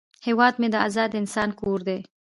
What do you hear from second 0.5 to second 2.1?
مې د آزاد انسان کور دی